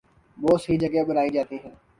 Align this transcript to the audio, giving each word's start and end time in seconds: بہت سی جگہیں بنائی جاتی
بہت 0.37 0.59
سی 0.63 0.73
جگہیں 0.81 1.03
بنائی 1.09 1.29
جاتی 1.35 1.57